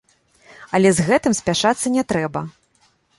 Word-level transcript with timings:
Але 0.77 0.89
з 0.99 1.05
гэтым 1.09 1.35
спяшацца 1.41 1.91
не 1.99 2.03
трэба. 2.13 2.41